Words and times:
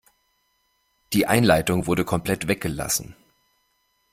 Die 1.13 1.27
Einleitung 1.27 1.85
wurde 1.85 2.05
komplett 2.05 2.47
weggelassen. 2.47 3.15